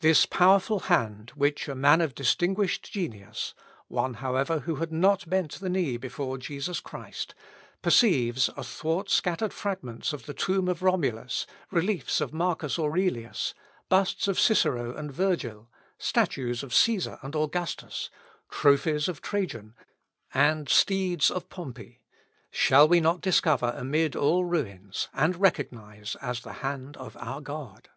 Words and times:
This 0.00 0.26
powerful 0.26 0.80
hand, 0.80 1.32
which 1.34 1.66
a 1.66 1.74
man 1.74 2.02
of 2.02 2.14
distinguished 2.14 2.92
genius, 2.92 3.54
one, 3.88 4.12
however, 4.20 4.58
who 4.58 4.74
had 4.76 4.92
not 4.92 5.26
bent 5.30 5.52
the 5.52 5.70
knee 5.70 5.96
before 5.96 6.36
Jesus 6.36 6.78
Christ, 6.78 7.34
perceives 7.80 8.50
athwart 8.54 9.08
scattered 9.08 9.54
fragments 9.54 10.12
of 10.12 10.26
the 10.26 10.34
tomb 10.34 10.68
of 10.68 10.82
Romulus, 10.82 11.46
reliefs 11.70 12.20
of 12.20 12.34
Marcus 12.34 12.78
Aurelius, 12.78 13.54
busts 13.88 14.28
of 14.28 14.38
Cicero 14.38 14.94
and 14.94 15.10
Virgil, 15.10 15.70
statues 15.96 16.62
of 16.62 16.72
Cæsar 16.72 17.18
and 17.22 17.34
Augustus, 17.34 18.10
trophies 18.50 19.08
of 19.08 19.22
Trajan, 19.22 19.74
and 20.34 20.68
steeds 20.68 21.30
of 21.30 21.48
Pompey, 21.48 22.02
shall 22.50 22.88
not 22.90 23.14
we 23.16 23.20
discover 23.22 23.72
amid 23.74 24.14
all 24.14 24.44
ruins, 24.44 25.08
and 25.14 25.34
recognise 25.40 26.14
as 26.20 26.42
the 26.42 26.52
hand 26.60 26.98
of 26.98 27.16
our 27.18 27.40
God? 27.40 27.88